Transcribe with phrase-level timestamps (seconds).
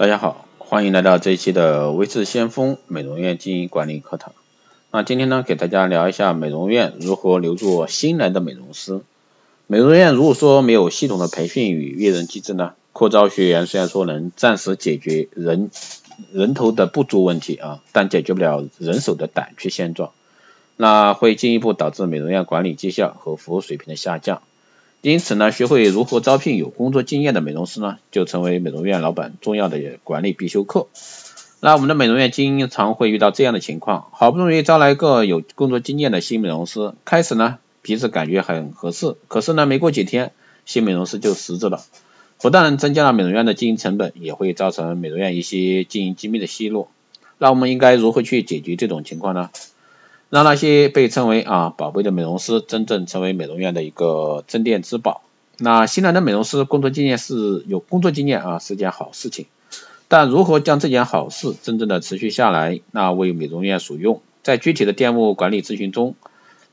[0.00, 4.32] 大家好，欢迎来到这一期的微智先锋美容院经营管理课堂。
[4.90, 9.02] 那今天呢，给大家聊一下美容院如何留住新来的美容师。
[9.66, 15.70] 美容院如果说没有系统的培训与育人机制呢，扩招学员虽然说能暂时解决人
[16.32, 20.12] 人头的不足问题啊，但解决不了人手的短缺现状，
[20.78, 24.40] 那会进一步导致美容院管理绩效和服务水平的下降。
[25.02, 30.88] 因此呢，学会如何招聘有工作经验的美容师呢，就成为美容院老板重要的管理必修课。
[31.60, 40.32] 那我们的美容院经常会遇到这样的情况，好不容易招来一个有工作经验的新美容师，开始呢彼此感觉很合适，可是呢没过几天，
[40.66, 41.82] 新美容师就辞职了，
[42.38, 46.88] 不但增加了美容院的经营成本，也会造成美容院一些经营机密的泄露。
[47.38, 49.48] 那我们应该如何去解决这种情况呢？
[50.30, 55.22] 让那些被称为啊宝贝的美容师真正成为美容院的一个镇店之宝。
[55.58, 59.46] 那新来的美容师工作经验是有工作经验啊是件好事情，
[60.06, 66.14] 但如何将这件好事真正的持续下来，那为美容院所用，在具体的店务管理咨询中，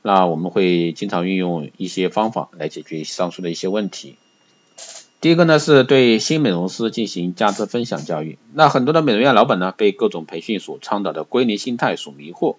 [0.02, 4.14] 那我们会经常运用一些方法来解决上述的一些问题。
[5.20, 8.38] 第一个呢是对新美容师进行价值分享教育。
[8.54, 12.54] 那很多的美容院老板呢被各种培训所倡导的归零心态所迷惑。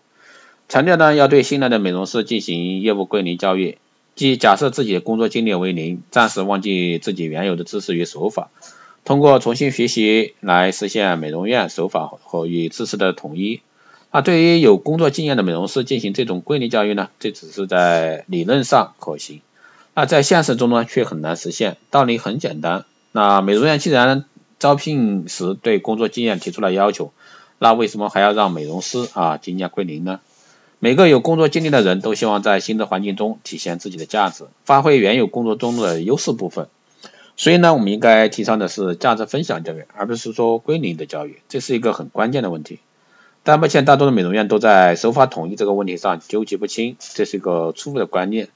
[0.69, 3.79] 强调呢，要对新来的美容师进行业务归零教育，
[4.13, 8.51] 即假设自己的工作经历为零，暂时忘记自己原有的知识与手法，
[9.03, 13.61] 通过重新学习来实现美容院手法和与知识的统一。
[14.11, 19.41] 那对于有工作经验的美容师进行这种归零教育呢，这只是在理论上可行，
[19.95, 21.77] 那在现实中呢却很难实现。
[21.89, 24.25] 道理很简单，那美容院既然
[24.59, 27.11] 招聘时对工作经验提出了要求，
[27.57, 30.19] 那为什么还要让美容师啊经验归零呢？
[30.81, 36.69] 每个有工作经历的人都希望在新的环境中体现自己的价值，发挥原有工作中的优势部分。
[37.35, 42.79] 所以呢，我们应该提倡的是价值分享教育，而不是说归零的教育，这是一个很关键的问题。
[43.43, 48.47] 但目前大多的美容院都在手法统一这个问题上纠结不清，这是一个错误的观念。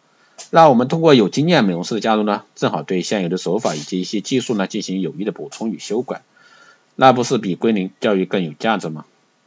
[0.49, 6.21] 那我们通过有经验美容师的加入呢，正好对现有的手法以及一些技术呢进行有益的补充与修改，
[6.95, 9.03] 那不是比归零教育更有价值吗？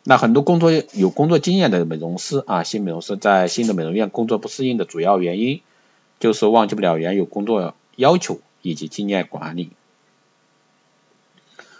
[0.09, 5.63] 那很多工作有工作经验的美容师啊，新美容师在新的美容院工作不适应的主要原因，
[6.21, 9.71] 就是忘记不了原有工作要求以及经验管理。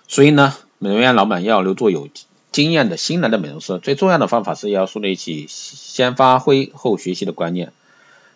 [0.09, 2.09] 所以呢，美容院老板要留住有
[2.51, 7.73] 经验的新来的美容师，最重要的方法是要树立起先发挥后学习的观念，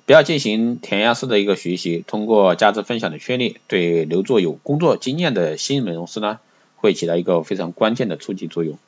[0.07, 6.39] 不要进行填鸭式的一个学习，通过价值分享的确立，对留住有工作经验的新美容师呢，
[6.77, 8.79] 会起到一个非常关键的促进作用。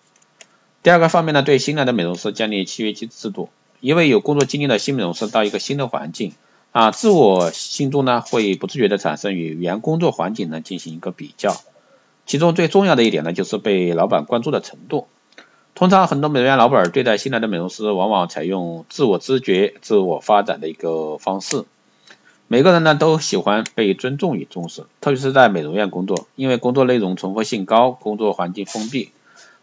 [0.82, 3.50] 第二个方面呢，对新来的美容师建立契约机制度。
[3.78, 6.32] 一位有工作经验的新美容师到一个新的环境
[6.72, 11.54] 啊，自我心中呢会不自觉的产生与原工作环境呢进行一个比较。
[12.26, 15.06] 其中最重要的一点呢，就是被老板关注的程度。
[15.76, 21.64] 通常很多美容院老板对待新来的美容师，往往采用自我知觉、自我发展的一个方式。
[22.48, 29.12] 每个人呢都喜欢被尊重与重视，特别是在美容院工作，因为工作内容重复性高，工作环境封闭。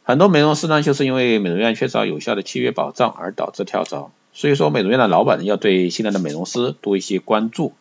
[0.09, 4.11] 很多美容师呢，就是因为美容院缺少有效的契约保障而导致跳槽。
[4.33, 7.73] 所以说，美容院的老板要对新来的美容师多一些关注，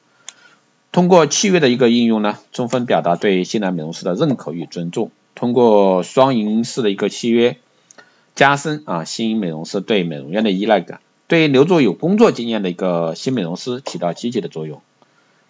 [0.93, 5.11] 通过契约的一个应用呢，充分表达对新来美容师的认可与尊重。
[5.35, 7.57] 通过双赢式的一个契约，
[8.35, 14.83] 加深啊新美容师对美容院的依赖感，对留住有工作经验的一个新美容师起到积极的作用。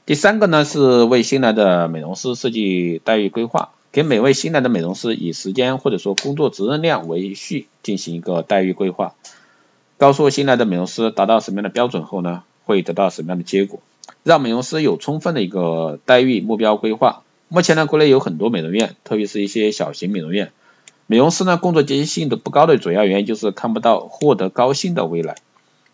[0.06, 3.71] 第三个呢，是为新来的美容师设计待遇规划。
[3.98, 9.16] 给每位新来的美容师以时间或者说工作责任量为序进行一个待遇规划，
[9.97, 13.81] 告诉新来的美容师达到什么样的标准后呢，会得到什么样的结果，
[14.22, 17.25] 让美容师有充分的一个待遇目标规划。
[17.48, 20.53] 目前呢，国内有很多美容院，特别是一些小型美容院，
[21.08, 25.34] 美容师呢工作积极性都不高的主要原因就是看不到获得高薪的未来，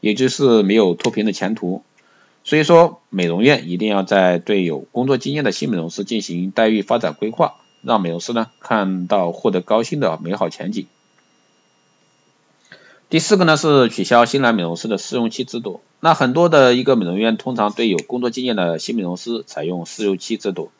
[0.03, 1.83] 也就是没有脱贫的前途。
[2.45, 7.55] 所以说，美容院一定要在对有工作经验的新美容师进行待遇发展规划。
[7.85, 10.87] 让美容师呢看到获得高薪的美好前景。
[13.11, 15.81] 第四个呢是取消新来美容师的试用期制度。
[16.01, 20.71] 那很多的一个美容院通常对有工作经验的新美容师采用试用期制度，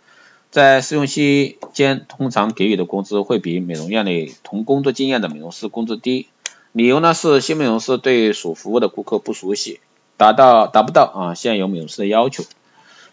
[0.51, 6.27] 在试用期间通常给予的工资会比美容院内同工作经验的美容师工资低。
[6.73, 9.79] 理由呢是新美容师对所服务的顾客不熟悉，
[10.17, 12.43] 达到达不到啊现有美容师的要求，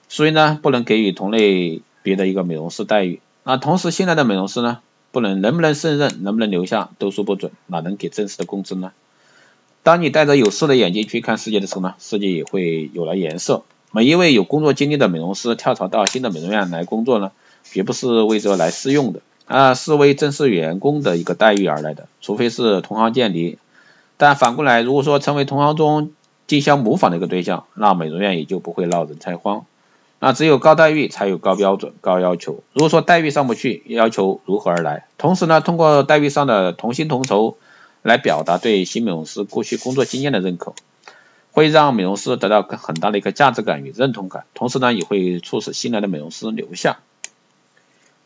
[0.09, 3.19] 所以呢不能给予同类别的一个美容师待遇。
[3.43, 4.79] 那同时，新来的美容师呢，
[5.11, 8.91] 不能能不能胜任，能不能留下都说不准，哪能给正式的工资呢？
[9.83, 13.63] 当你戴着有色的眼镜去看世界的时候呢，世界也会有了颜色。
[13.91, 17.31] 每一位有工作经历的美容师跳槽到新的美容院来工作呢，
[17.63, 23.57] 绝不是为着来试用的，啊，是为正式员工的一个待遇而来的，除非是同行间谍。
[24.17, 26.11] 但反过来，如果说成为同行中
[26.45, 29.65] 竞相模仿的一个对象，那美容院也就不会闹人才荒。
[30.23, 32.61] 那只有高待遇才有高标准、高要求。
[32.73, 35.07] 如果说待遇上不去，要求如何而来？
[35.17, 37.57] 同时呢，通过待遇上的同薪同酬
[38.03, 40.75] 来表达对新美容师过去工作经验的认可，
[41.51, 44.43] 会让美容师得到很大的一个价值感与认同感。
[44.53, 46.99] 同时呢，也会促使新来的美容师留下。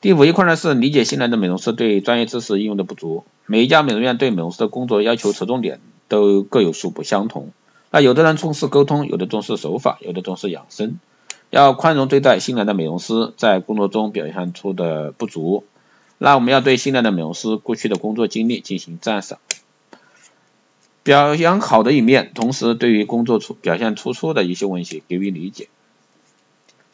[0.02, 3.24] 第五一块呢是理解新来的美容师对专业知识应用的不足。
[3.46, 7.52] 每一家美容院对美容师的工作要求侧重点都各有数不相同。
[7.90, 11.00] 那有的人重视沟通，有的重视手法，有的重视养生。
[11.50, 15.64] 要宽容对待新来的美容师在工作中表现出的不足，
[16.18, 19.40] 那我们要对新来的美容师过去的工作经历进行赞赏，
[21.04, 25.68] 表扬好的一面，同时对于工作出表现突出的一些问题给予理解。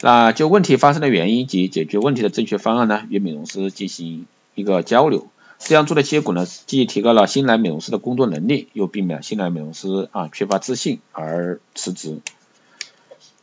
[0.02, 4.26] 那就问题发生的原因及解决问题的正确方案呢，与美容师进行
[4.56, 5.28] 一个交流，
[5.60, 12.20] 这样做的结果呢，既提高了新来美容师的工作能力，又避免新来美容师啊缺乏自信而辞职。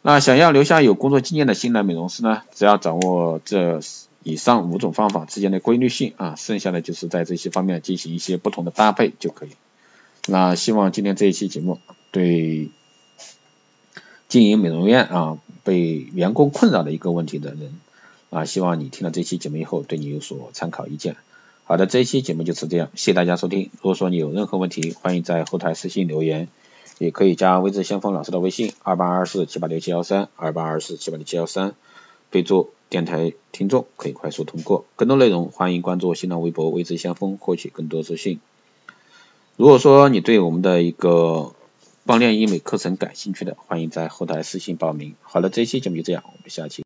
[0.02, 3.80] 那想要留下有工作经验的新来美容师呢，只要掌握这
[4.22, 9.50] 以上五种方法之间的规律性啊，剩下的就是在这些方面进行一些不同的搭配就可以。
[10.26, 11.78] 那希望今天这一期节目
[12.10, 12.70] 对
[14.28, 17.80] 经营美容院啊被员工困扰的一个问题的人
[18.30, 21.16] 啊，希望你听了这期节目以后对你有所参考意见。
[21.64, 23.70] 好的，这一期节目就是这样，谢谢大家收听。
[23.80, 26.48] 如果说你有任何问题，欢迎在后台私信留言。
[26.98, 31.74] 也可以加微智先锋老师的微信二八二四七八六七幺三二八二四七八六七幺三，
[32.30, 34.84] 备注电台听众，可以快速通过。
[34.96, 38.40] 更多内容欢迎关注新浪微博微智先锋，获取更多资讯。
[39.56, 41.54] 如果说你对我们的一个
[42.06, 45.14] 光电医美课程感兴趣的，欢迎在后台私信报名。
[45.22, 46.76] 好了，这期节目就这样，我们下期。